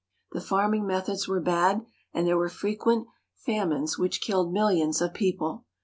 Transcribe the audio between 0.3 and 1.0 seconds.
The farming